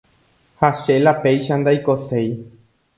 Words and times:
ha 0.59 0.69
che 0.79 0.95
la 1.05 1.13
péicha 1.21 1.55
ndaikoséi 1.61 2.31